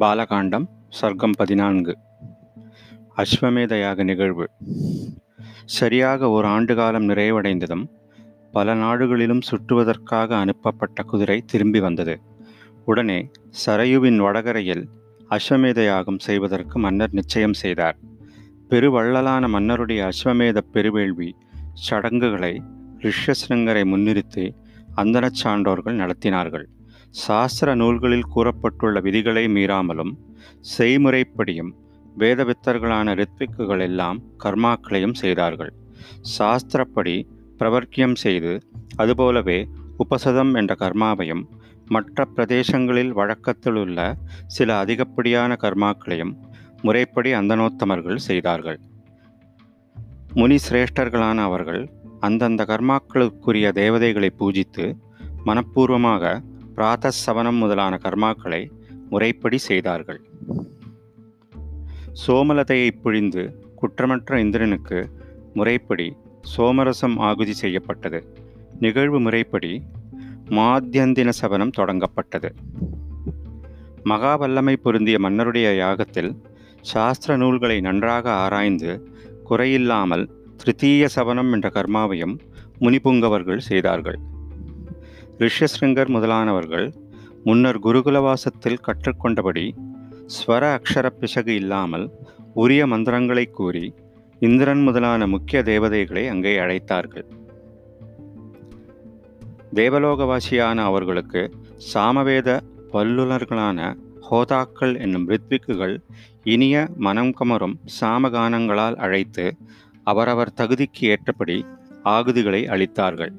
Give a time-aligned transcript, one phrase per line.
[0.00, 0.64] பாலகாண்டம்
[1.00, 1.98] சர்க்கம் பதினான்கு.
[3.16, 4.50] அஸ்வமேத யாக நிகழ்வு.
[5.64, 7.88] சரியாக ஒரு ஆண்டு காலம் நிறைவடைந்ததும்
[8.52, 12.20] பல நாடுகளிலும் சுற்றுவதற்காக அனுப்பப்பட்ட குதிரை திரும்பி வந்தது.
[12.84, 13.30] உடனே
[13.66, 14.88] சரையுவின் வடகரையில்
[15.30, 17.98] அஸ்வமேத யாகம் செய்வதற்கு மன்னர் நிச்சயம் செய்தார்.
[18.70, 21.32] பெருவள்ளலான மன்னருடைய அஸ்வமேத பெருவேள்வி
[21.72, 22.62] சடங்குகளை
[22.98, 24.50] ரிஷ்யசிருங்கரை முன்னிறுத்தி
[24.96, 26.64] அந்தனச் சான்றோர்கள் நடத்தினார்கள்.
[27.24, 30.12] சாஸ்திர நூல்களில் கூறப்பட்டுள்ள விதிகளை மீறாமலும்
[30.72, 31.70] செய்முறைப்படியும்
[32.18, 35.72] வேதவித்தர்களான ரித்விக்குகள் எல்லாம் கர்மாக்களையும் செய்தார்கள்.
[36.36, 37.14] சாஸ்திரப்படி
[37.58, 38.52] பிரவர்க்கியம் செய்து
[38.96, 39.58] அதுபோலவே
[39.98, 41.44] உபசதம் என்ற கர்மாவையும்
[41.86, 43.98] மற்ற பிரதேசங்களில் வழக்கத்தில் உள்ள
[44.46, 46.34] சில அதிகப்படியான கர்மாக்களையும்
[46.82, 48.78] முறைப்படி அந்தனோத்தமர்கள் செய்தார்கள்.
[50.34, 51.82] முனி சிரேஷ்டர்களான அவர்கள்
[52.20, 54.84] அந்தந்த கர்மாக்களுக்குரிய தேவதைகளை பூஜித்து
[55.44, 56.34] மனப்பூர்வமாக
[56.76, 58.70] பிராத சவனம் முதலான கர்மாக்களை
[59.10, 60.20] முறைப்படி செய்தார்கள்.
[62.26, 63.42] சோமலதையை பிழிந்து
[63.80, 64.98] குற்றமற்ற இந்திரனுக்கு
[65.54, 66.16] முறைப்படி
[66.56, 68.20] சோமரசம் ஆகுதி செய்யப்பட்டது.
[68.80, 69.82] நிகழ்வு முறைப்படி
[70.50, 72.50] மாத்தியந்தின சவனம் தொடங்கப்பட்டது.
[74.04, 76.30] மகாவல்லமை பொருந்திய மன்னருடைய யாகத்தில்
[76.80, 79.10] சாஸ்திர நூல்களை நன்றாக ஆராய்ந்து
[79.50, 82.38] குறையில்லாமல் திருத்தீய சவனம் என்ற கர்மாவையும்
[82.80, 84.18] முனிபுங்கவர்கள் செய்தார்கள்.
[85.40, 86.86] ரிஷ்யசிருங்கர் முதலானவர்கள்
[87.44, 89.64] முன்னர் குருகுலவாசத்தில் கற்றுக்கொண்டபடி
[90.36, 92.06] ஸ்வர அக்ஷர பிசகு இல்லாமல்
[92.54, 93.94] உரிய மந்திரங்களை கூறி
[94.40, 97.26] இந்திரன் முதலான முக்கிய தேவதைகளை அங்கே அழைத்தார்கள்.
[99.74, 101.42] தேவலோகவாசியான அவர்களுக்கு
[101.92, 102.48] சாமவேத
[102.92, 103.78] வல்லுநர்களான
[104.30, 105.96] ஹோதாக்கள் என்னும் ரித்விக்குகள்
[106.44, 109.46] இனிய மனம் கமரும் சாமகானங்களால் அழைத்து
[110.04, 111.58] அவரவர் தகுதிக்கு ஏற்றபடி
[112.04, 113.32] ஆகுதிகளை அளித்தார்கள்.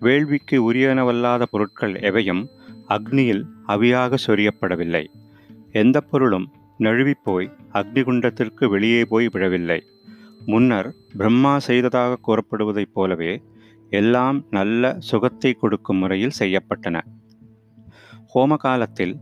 [0.00, 2.42] வேள்விக்கு உரியனவல்லாத பொருட்கள் எவையும்
[2.88, 5.04] அக்னியில் அவியாக சொரியப்படவில்லை.
[5.72, 6.46] எந்த பொருளும்
[6.78, 9.80] நழுவிப்போய் அக்னிகுண்டத்திற்கு வெளியே போய் விழவில்லை.
[10.46, 13.32] முன்னர் பிரம்மா செய்ததாக கூறப்படுவதைப் போலவே
[13.90, 16.96] எல்லாம் நல்ல சுகத்தை கொடுக்கும் முறையில் செய்யப்பட்டன.
[18.34, 19.14] ஹோம காலத்தில்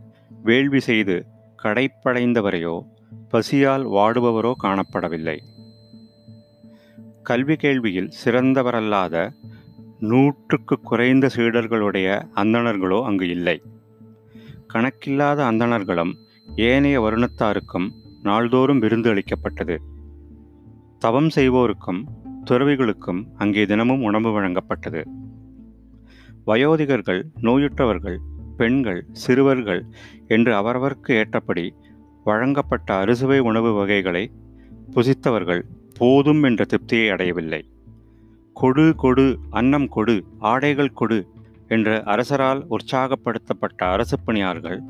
[0.43, 1.25] வேள்வி செய்து
[1.63, 2.75] கடைப்படைந்தவரையோ
[3.31, 5.37] பசியால் வாடுபவரோ காணப்படவில்லை.
[7.23, 9.15] கல்வி கேள்வியில் சிறந்தவரல்லாத
[9.99, 13.63] நூற்றுக்கு குறைந்த சீடர்களுடைய அந்தணர்களோ அங்கு இல்லை.
[14.67, 16.13] கணக்கில்லாத அந்தணர்களும்
[16.55, 17.89] ஏனைய வருணத்தாருக்கும்
[18.23, 19.81] நாள்தோறும் விருந்து அளிக்கப்பட்டது.
[20.99, 22.03] தவம் செய்வோருக்கும்
[22.43, 25.03] துறவிகளுக்கும் அங்கே தினமும் உணவு வழங்கப்பட்டது.
[26.47, 28.17] வயோதிகர்கள் நோயுற்றவர்கள்
[28.57, 29.85] பெண்கள் சிறுவர்கள்
[30.27, 31.73] என்று அவரவர்க்கு ஏற்றபடி
[32.23, 34.31] வழங்கப்பட்ட அறுசுவை உணவு வகைகளை
[34.93, 35.61] புசித்தவர்கள்
[35.93, 37.69] போதும் என்ற திருப்தியை அடையவில்லை.
[38.59, 41.27] கொடு கொடு அன்னம் கொடு ஆடைகள் கொடு
[41.67, 44.81] என்ற அரசரால் உற்சாகப்படுத்தப்பட்ட அரசு பணியார்கள்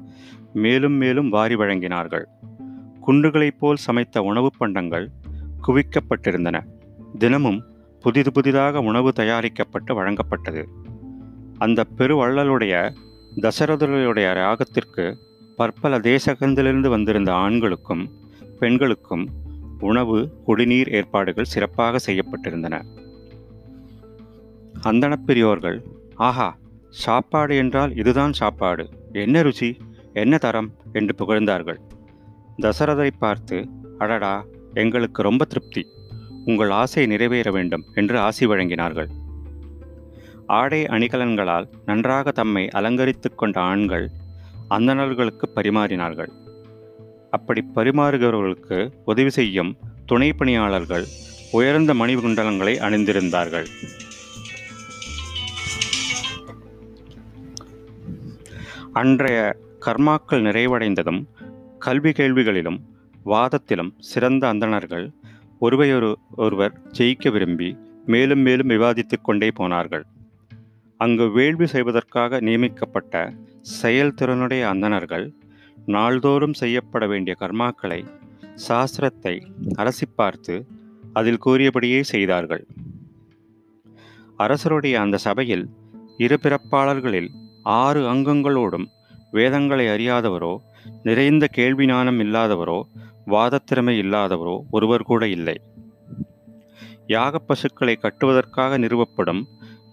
[0.54, 2.24] மேலும் மேலும் வாரி வழங்கினார்கள்.
[3.08, 5.12] குண்டுகளைப் போல் சமைத்த உணவுப் பண்டங்கள்
[5.68, 6.64] குவிக்கப்பட்டிருந்தன.
[7.18, 7.64] தினமும்
[8.02, 10.66] புதிது புதிதாக உணவு தயாரிக்கப்பட்டு வழங்கப்பட்டது.
[11.58, 12.94] அந்த பெருவள்ளலுடைய
[13.36, 15.16] தசரதருடைய ராகத்திற்கு
[15.56, 18.10] பற்பல தேசகந்திலிருந்து வந்திருந்த ஆண்களுக்கும்
[18.60, 19.30] பெண்களுக்கும்
[19.80, 22.82] உணவு குடிநீர் ஏற்பாடுகள் சிறப்பாக செய்யப்பட்டிருந்தன.
[24.82, 25.84] அந்தணப் பெரியோர்கள்
[26.16, 26.58] ஆஹா
[26.90, 28.90] சாப்பாடு என்றால் இதுதான் சாப்பாடு.
[29.12, 29.80] என்ன ருச்சி
[30.14, 31.80] என்ன தரம் என்று புகழ்ந்தார்கள்.
[32.62, 33.68] தசரதரை பார்த்து
[33.98, 35.88] அடடா எங்களுக்கு ரொம்ப திருப்தி.
[36.46, 39.08] உங்கள் ஆசை நிறைவேற வேண்டும் என்று ஆசி வழங்கினார்கள்.
[40.48, 44.10] ஆடை அணிகலன்களால் நன்றாக தம்மை அலங்கரித்து கொண்ட ஆண்கள்
[44.70, 46.30] அந்தணர்களுக்கு பரிமாறினார்கள்.
[47.30, 51.06] அப்படி பரிமாறுகிறவர்களுக்கு உதவி செய்யும் துணை பணியாளர்கள்
[51.52, 53.66] உயர்ந்த மணிகுண்டலங்களை அணிந்திருந்தார்கள்.
[58.97, 59.40] அன்றைய
[59.85, 61.19] கர்மாக்கள் நிறைவடைந்ததும்
[61.85, 62.78] கல்வி கேள்விகளிலும்
[63.25, 65.06] வாதத்திலும் சிறந்த அந்தணர்கள்
[65.62, 67.69] ஒருவையொரு ஒருவர் ஜெயிக்க விரும்பி
[68.06, 70.06] மேலும் மேலும் விவாதித்து கொண்டே போனார்கள்.
[71.00, 73.13] அங்கு வேள்வி செய்வதற்காக நியமிக்கப்பட்ட
[73.81, 75.25] செயல்திறனுடைய அந்தணர்கள்
[75.95, 78.00] நாள்தோறும் செய்யப்பட வேண்டிய கர்மாக்களை
[78.68, 79.36] சாஸ்திரத்தை
[79.77, 80.56] அலசி பார்த்து
[81.13, 82.63] அதில் கூறியபடியே செய்தார்கள்.
[84.38, 85.68] அரசருடைய அந்த சபையில்
[86.25, 87.30] இரு பிறப்பாளர்களில்
[87.68, 88.86] ஆறு அங்கங்களோடும்
[89.31, 90.58] வேதங்களை அறியாதவரோ
[91.04, 92.81] நிறைந்த கேள்வி ஞானம் இல்லாதவரோ
[93.28, 95.62] வாதத்திறமை இல்லாதவரோ ஒருவர் கூட இல்லை.
[97.08, 99.44] யாகப் பசுக்களை கட்டுவதற்காக நிறுவப்படும்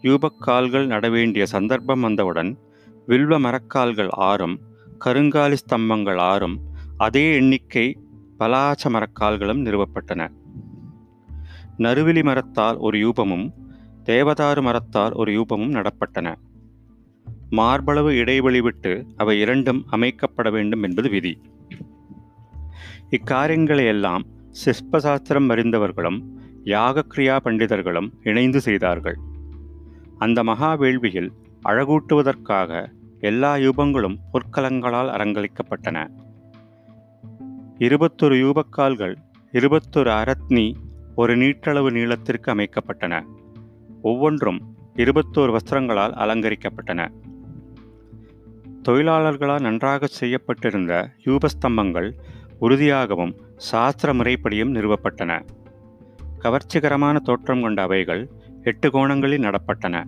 [0.02, 2.58] யூபக்கால்கள் நடவேண்டிய சந்தர்ப்பம் வந்தவுடன்
[3.06, 4.60] வில்வ மரக்கால்கள் ஆறும்
[5.04, 6.60] கருங்காலி ஸ்தம்பங்கள் ஆறும்
[6.96, 7.98] அதே எண்ணிக்கை
[8.38, 10.28] பலாச்ச மரக்கால்களும் நிறுவப்பட்டன.
[11.78, 13.52] நறுவிலி மரத்தால் ஒரு யூபமும்
[14.04, 16.34] தேவதாரு மரத்தால் ஒரு யூபமும் நடப்பட்டன.
[17.50, 21.40] மார்பளவு இடைவெளி விட்டு அவை இரண்டும் அமைக்கப்பட வேண்டும் என்பது விதி.
[23.10, 24.22] இக்காரியங்களை எல்லாம்
[24.64, 26.22] சிற்பசாஸ்திரம் அறிந்தவர்களும்
[26.64, 29.18] யாகக்ரியா பண்டிதர்களும் இணைந்து செய்தார்கள்.
[30.18, 31.28] அந்த மகா வேள்வியில்
[31.64, 36.08] அழகூட்டுவதற்காக எல்லா யூபங்களும் பொற்கலங்களால் அலங்கரிக்கப்பட்டன.
[37.78, 39.16] இருபத்தொரு யூபக்கால்கள்
[39.52, 40.74] இருபத்தொரு அரத்னி
[41.14, 43.24] ஒரு நீட்டளவு நீளத்திற்கு அமைக்கப்பட்டன.
[44.02, 47.08] ஒவ்வொன்றும் இருபத்தோரு வஸ்திரங்களால் அலங்கரிக்கப்பட்டன.
[48.88, 52.12] தொழிலாளர்களால் நன்றாக செய்யப்பட்டிருந்த யூபஸ்தம்பங்கள்
[52.60, 55.46] உறுதியாகவும் சாஸ்திர முறைப்படியும் நிறுவப்பட்டன.
[56.38, 58.30] கவர்ச்சிகரமான தோற்றம் கொண்ட அவைகள்
[58.62, 60.04] எட்டு கோணங்களில் நடப்பட்டன.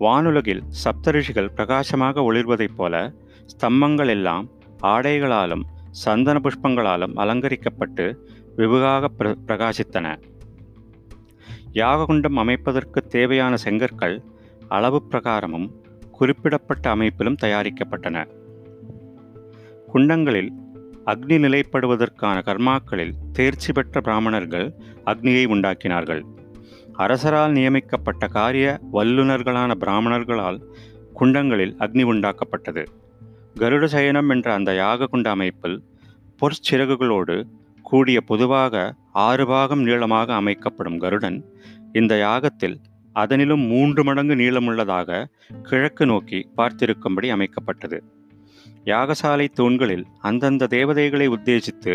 [0.00, 3.12] வானுலகில் சப்தரிஷிகள் பிரகாசமாக ஒளிர்வதைப் போல
[3.46, 4.48] ஸ்தம்பங்கள் எல்லாம்
[4.82, 8.16] ஆடைகளாலும் சந்தன புஷ்பங்களாலும் அலங்கரிக்கப்பட்டு
[8.56, 10.20] வெகுவாக பிர பிரகாசித்தன.
[11.72, 14.22] யாககுண்டம் அமைப்பதற்கு தேவையான செங்கற்கள்
[14.68, 15.70] அளவு பிரகாரமும்
[16.18, 18.24] குறிப்பிடப்பட்ட அமைப்பிலும் தயாரிக்கப்பட்டன.
[19.92, 20.50] குண்டங்களில்
[21.06, 24.74] அக்னி நிலைப்படுவதற்கான கர்மாக்களில் தேர்ச்சி பெற்ற பிராமணர்கள்
[25.06, 26.22] அக்னியை உண்டாக்கினார்கள்.
[26.92, 30.58] அரசரால் நியமிக்கப்பட்ட காரிய வல்லுநர்களான பிராமணர்களால்
[31.20, 32.84] குண்டங்களில் அக்னி உண்டாக்கப்பட்டது.
[33.60, 35.78] கருட சயனம் என்ற அந்த யாக குண்ட அமைப்பில்
[36.40, 37.42] பொற்சிறகுகளோடு
[37.82, 41.38] கூடிய பொதுவாக ஆறு பாகம் நீளமாக அமைக்கப்படும் கருடன்
[41.92, 42.76] இந்த யாகத்தில்
[43.14, 45.24] அதனிலும் மூன்று மடங்கு நீளமுள்ளதாக
[45.62, 47.98] கிழக்கு நோக்கி பார்த்திருக்கும்படி அமைக்கப்பட்டது.
[48.84, 51.94] யாகசாலை தூண்களில் அந்தந்த தேவதைகளை உத்தேசித்து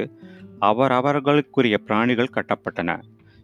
[0.61, 3.01] அவரவர்களுக்குரிய பிராணிகள் கட்டப்பட்டன.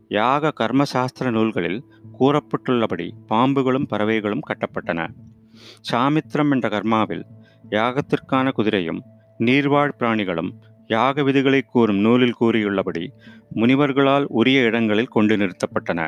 [0.08, 1.84] யாக கர்மசாஸ்திர நூல்களில்
[2.20, 5.08] கூறப்பட்டுள்ளபடி பாம்புகளும் பறவைகளும் கட்டப்பட்டன.
[5.92, 7.24] சாமித்திரம் என்ற கர்மாவில்
[7.70, 9.02] யாகத்திற்கான குதிரையும்
[9.40, 10.52] நீர்வாழ் பிராணிகளும்
[10.88, 13.08] யாக விதிகளை கூறும் நூலில் கூறியுள்ளபடி
[13.56, 16.08] முனிவர்களால் உரிய இடங்களில் கொண்டு நிறுத்தப்பட்டன.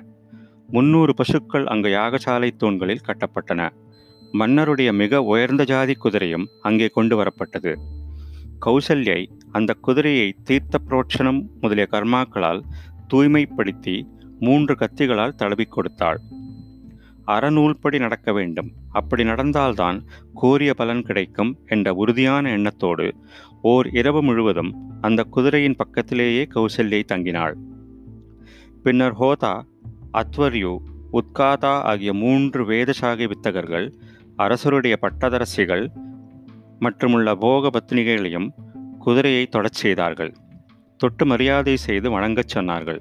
[0.68, 3.70] முன்னூறு பசுக்கள் அங்கு யாகசாலை தூண்களில் கட்டப்பட்டன.
[4.32, 7.76] மன்னருடைய மிக உயர்ந்த ஜாதி குதிரையும் அங்கே கொண்டு வரப்பட்டது.
[8.66, 12.62] கௌசல்யை அந்த குதிரையை தீர்த்த புரோட்சணம் முதலிய கர்மாக்களால்
[13.14, 14.04] தூய்மைப்படுத்தி
[14.40, 16.20] மூன்று கத்திகளால் தடவிக் கொடுத்தாள்.
[17.28, 18.72] அறநூல்படி நடக்க வேண்டும்.
[18.90, 20.04] அப்படி நடந்தால்தான்
[20.34, 23.16] கோரிய பலன் கிடைக்கும் என்ற உறுதியான எண்ணத்தோடு
[23.62, 27.54] ஓர் இரவு முழுவதும் அந்த குதிரையின் பக்கத்திலேயே கௌசல்யை தங்கினாள்.
[28.84, 29.62] பின்னர் ஹோதா
[30.16, 30.78] அத்வர்யு
[31.14, 33.94] உத்காதா ஆகிய மூன்று வேதசாகி வித்தகர்கள்
[34.36, 35.88] அரசருடைய பட்டதரசிகள்
[36.80, 38.50] மற்றுமுள்ள போக பத்னிகளையும்
[39.00, 40.34] குதிரையை தொடச் செய்தார்கள்.
[40.98, 43.00] தொட்டு மரியாதை செய்து வணங்கச் சொன்னார்கள்.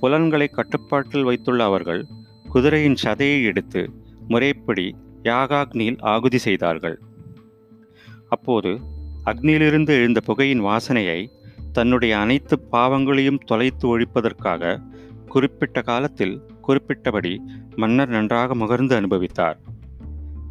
[0.00, 2.06] புலன்களை கட்டுப்பாட்டில் வைத்துள்ள அவர்கள்
[2.48, 3.90] குதிரையின் சதையை எடுத்து
[4.28, 7.00] முறைப்படி யாகாக்னியில் ஆகுதி செய்தார்கள்.
[8.28, 8.80] அப்போது
[9.24, 11.28] அக்னியிலிருந்து எழுந்த புகையின் வாசனையை
[11.72, 14.82] தன்னுடைய அனைத்து பாவங்களையும் தொலைத்து ஒழிப்பதற்காக
[15.34, 16.34] குறிப்பிட்ட காலத்தில்
[16.66, 17.32] குறிப்பிட்டபடி
[17.76, 19.58] மன்னர் நன்றாக முகர்ந்து அனுபவித்தார்.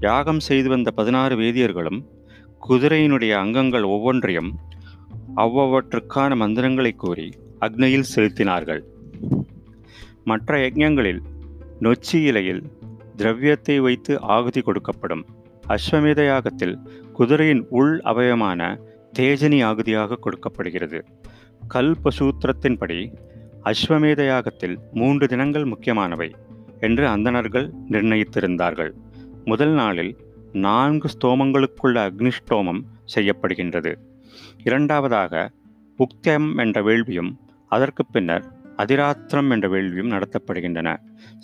[0.08, 2.00] யாகம் செய்து வந்த பதினாறு வேதியர்களும்
[2.68, 4.52] குதிரையினுடைய அங்கங்கள் ஒவ்வொன்றையும்
[5.36, 7.28] அவ்வவற்றுக்கான மந்திரங்களை கூறி
[7.66, 8.82] அக்னியில் செலுத்தினார்கள்.
[10.24, 11.22] மற்ற யஜ்ஞங்களில்
[11.86, 12.64] நொச்சி இலையில்
[13.18, 15.24] திரவியத்தை வைத்து ஆகுதி கொடுக்கப்படும்
[15.76, 16.76] அஸ்வமேத யாகத்தில்
[17.18, 18.70] குதிரையின் உள் அவயமான
[19.20, 21.00] தேஜனி ஆகுதியாக கொடுக்கப்படுகிறது.
[21.74, 23.00] கல்பசூத்திரத்தின்படி
[23.64, 26.36] அஸ்வமேத யாகத்தில் மூன்று தினங்கள் முக்கியமானவை
[26.80, 28.92] என்று அந்தணர்கள் நிர்ணயித்திருந்தார்கள்.
[29.46, 30.18] முதல் நாளில்
[30.52, 32.82] நான்கு ஸ்தோமங்களுக்குள்ள அக்னிஷ்டோமம்
[33.16, 33.96] செய்யப்படுகின்றது.
[34.64, 35.52] இரண்டாவதாக
[35.98, 37.38] புக்தம் என்ற வேள்வியும்
[37.68, 38.46] அதற்கு பின்னர்
[38.78, 40.98] அதிராத்திரம் என்ற வேள்வியும் நடத்தப்படுகின்றன.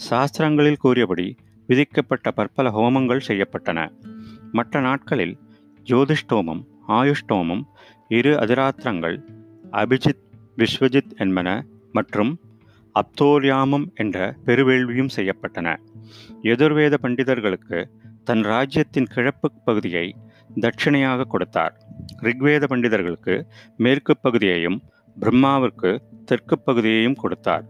[0.10, 1.36] சாஸ்திரங்களில் கூறியபடி
[1.68, 3.92] விதிக்கப்பட்ட பற்பல ஹோமங்கள் செய்யப்பட்டன.
[4.52, 5.38] மற்ற நாட்களில்
[5.84, 7.62] ஜோதிஷ்டோமம் ஆயுஷ்டோமம்
[8.08, 9.18] இரு அதிராத்திரங்கள்
[9.72, 10.24] அபிஜித்
[10.58, 11.66] விஸ்வஜித் என்பன
[11.98, 12.32] மற்றும்
[13.00, 15.68] அப்தோரியாமம் என்ற பெருவேள்வியும் செய்யப்பட்டன.
[16.52, 17.80] எதிர்வேத பண்டிதர்களுக்கு
[18.28, 20.06] தன் ராஜ்யத்தின் கிழப்பு பகுதியை
[20.64, 21.74] தட்சிணையாக கொடுத்தார்.
[22.28, 23.36] ரிக்வேத பண்டிதர்களுக்கு
[23.78, 24.78] மேற்கு பகுதியையும்
[25.18, 25.92] பிரம்மாவிற்கு
[26.26, 27.66] தெற்கு பகுதியையும் கொடுத்தார்.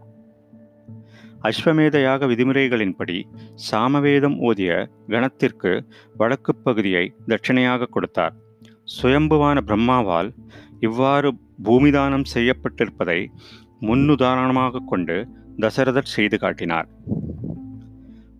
[1.48, 3.18] அஸ்வமேதையாக விதிமுறைகளின்படி
[3.66, 4.70] சாமவேதம் ஓதிய
[5.12, 5.72] கணத்திற்கு
[6.20, 8.34] வடக்கு பகுதியை தட்சிணையாக கொடுத்தார்.
[8.96, 10.30] சுயம்புவான பிரம்மாவால்
[10.86, 11.30] இவ்வாறு
[11.64, 13.20] பூமிதானம் செய்யப்பட்டிருப்பதை
[13.80, 15.28] முன்னுதாரணமாக கொண்டு
[15.60, 16.88] தசரதர் செய்து காட்டினார்.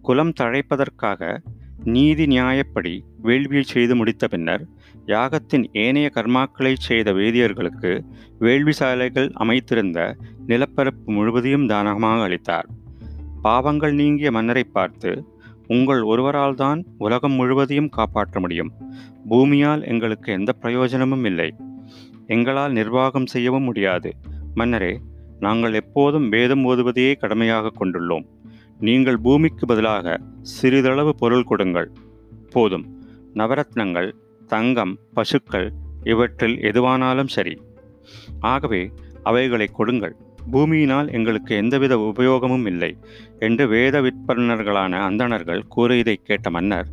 [0.03, 1.39] குலம் தழைப்பதற்காக
[1.85, 4.67] நீதி நியாயப்படி வேள்வியை செய்து முடித்த பின்னர்
[5.07, 8.05] யாகத்தின் ஏனைய கர்மாக்களை செய்த வேதியர்களுக்கு
[8.39, 10.15] வேள்வி சாலைகள் அமைத்திருந்த
[10.47, 12.69] நிலப்பரப்பு முழுவதையும் தானகமாக அளித்தார்.
[13.43, 15.25] பாவங்கள் நீங்கிய மன்னரை பார்த்து
[15.67, 18.73] உங்கள் ஒருவரால் தான் உலகம் முழுவதையும் காப்பாற்ற முடியும்.
[19.29, 21.55] பூமியால் எங்களுக்கு எந்த பிரயோஜனமும் இல்லை.
[22.27, 24.17] எங்களால் நிர்வாகம் செய்யவும் முடியாது.
[24.55, 25.01] மன்னரே
[25.41, 28.27] நாங்கள் எப்போதும் வேதம் ஓதுவதையே கடமையாக கொண்டுள்ளோம்.
[28.81, 31.91] நீங்கள் பூமிக்கு பதிலாக சிறிதளவு பொருள் கொடுங்கள்.
[32.51, 33.05] போதும்.
[33.35, 34.13] நவரத்னங்கள்
[34.47, 37.63] தங்கம் பசுக்கள் இவற்றில் எதுவானாலும் சரி.
[38.41, 40.17] ஆகவே அவைகளை கொடுங்கள்.
[40.53, 42.97] பூமியினால் எங்களுக்கு எந்தவித உபயோகமும் இல்லை
[43.39, 46.87] என்று வேத விற்பனர்களான அந்தணர்கள் கூறியதைக் கேட்ட மன்னர்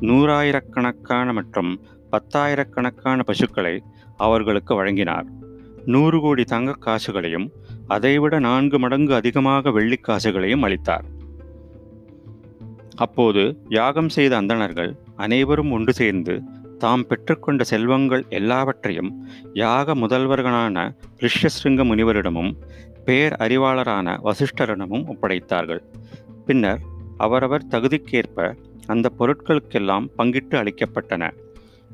[0.00, 3.82] நூறாயிரக்கணக்கான மற்றும் பத்தாயிரக்கணக்கான பசுக்களை
[4.16, 5.26] அவர்களுக்கு வழங்கினார்.
[5.84, 7.52] நூறு கோடி தங்க காசுகளையும்
[7.86, 11.04] அதைவிட நான்கு மடங்கு அதிகமாக வெள்ளிக்காசுகளையும் அளித்தார்.
[12.94, 16.42] அப்போது யாகம் செய்த அந்தணர்கள் அனைவரும் ஒன்று சேர்ந்து
[16.78, 22.56] தாம் பெற்றுக்கொண்ட செல்வங்கள் எல்லாவற்றையும் யாக முதல்வர்களான ரிஷ்யசிருங்க முனிவரிடமும்
[23.04, 25.82] பேர் அறிவாளரான வசிஷ்டரிடமும் ஒப்படைத்தார்கள்.
[26.46, 26.80] பின்னர்
[27.16, 28.54] அவரவர் தகுதிக்கேற்ப
[28.86, 31.30] அந்த பொருட்களுக்கெல்லாம் பங்கிட்டு அளிக்கப்பட்டன.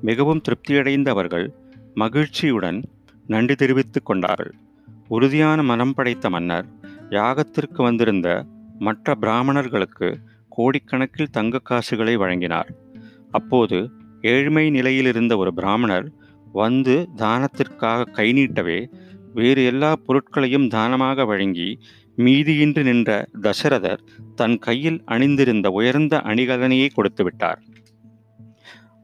[0.00, 1.52] மிகவும் திருப்தியடைந்த அவர்கள்
[1.94, 2.82] மகிழ்ச்சியுடன்
[3.26, 4.54] நன்றி தெரிவித்துக் கொண்டார்கள்.
[5.10, 6.66] உறுதியான மனம் படைத்த மன்னர்
[7.10, 8.28] யாகத்திற்கு வந்திருந்த
[8.78, 10.08] மற்ற பிராமணர்களுக்கு
[10.56, 12.68] கோடிக்கணக்கில் தங்க காசுகளை வழங்கினார்.
[13.30, 13.78] அப்போது
[14.22, 16.06] ஏழ்மை நிலையில் இருந்த ஒரு பிராமணர்
[16.52, 18.78] வந்து தானத்திற்காக கை நீட்டவே
[19.34, 21.68] வேறு எல்லா பொருட்களையும் தானமாக வழங்கி
[22.18, 24.00] மீதியின்றி நின்ற தசரதர்
[24.34, 27.60] தன் கையில் அணிந்திருந்த உயர்ந்த அணிகலனையை கொடுத்து விட்டார்.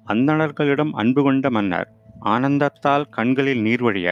[0.07, 1.89] அந்தணர்களிடம் அன்பு கொண்ட மன்னர்
[2.25, 4.09] ஆனந்தத்தால் கண்களில் நீர்வழிய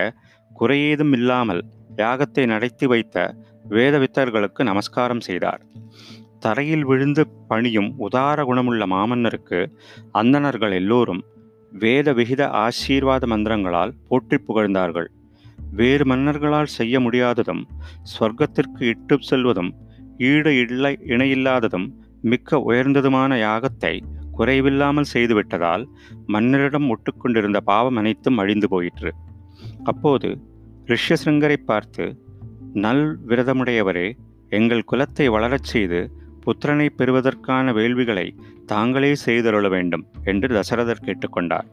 [0.60, 1.62] குறையேதும் இல்லாமல்
[2.02, 3.16] யாகத்தை நடத்தி வைத்த
[3.74, 5.62] வேதவித்தர்களுக்கு நமஸ்காரம் செய்தார்.
[6.38, 9.60] தரையில் விழுந்து பணியும் உதார குணமுள்ள மாமன்னருக்கு
[10.20, 11.22] அந்தணர்கள் எல்லோரும்
[11.82, 15.08] வேத விகித ஆசீர்வாத மந்திரங்களால் போற்றி புகழ்ந்தார்கள்.
[15.78, 17.62] வேறு மன்னர்களால் செய்ய முடியாததும்
[18.14, 19.70] சொர்க்கத்திற்கு இட்டு செல்வதும்
[20.28, 21.86] ஈடு இல்லை இணையில்லாததும்
[22.32, 23.94] மிக்க உயர்ந்ததுமான யாகத்தை
[24.38, 25.84] குறைவில்லாமல் செய்துவிட்டதால்
[26.26, 29.10] மன்னரிடம் ஒட்டுக்கொண்டிருந்த பாவம் அனைத்தும் அழிந்து போயிற்று.
[29.84, 30.28] அப்போது
[30.86, 32.18] ரிஷ்யசிருங்கரை பார்த்து
[32.72, 34.12] நல் விரதமுடையவரே
[34.48, 36.10] எங்கள் குலத்தை வளரச் செய்து
[36.40, 38.30] புத்திரனை பெறுவதற்கான வேள்விகளை
[38.66, 41.64] தாங்களே செய்தருள வேண்டும் என்று தசரதர் கேட்டுக்கொண்டார்.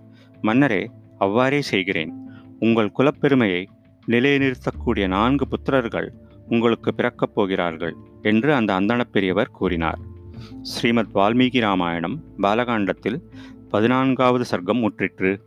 [0.42, 2.14] மன்னரே அவ்வாறே செய்கிறேன்.
[2.60, 3.66] உங்கள் குலப்பெருமையை
[4.08, 6.10] நிலைநிறுத்தக்கூடிய நான்கு புத்திரர்கள்
[6.48, 10.00] உங்களுக்கு பிறக்கப் போகிறார்கள் என்று அந்த அந்தணப் பெரியவர் கூறினார்.
[10.62, 13.22] ஸ்ரீமத் வால்மீகி ராமாயணம் பாலகாண்டத்தில்
[13.70, 15.40] பதினான்காவது சர்க்கம் முற்றிற்று.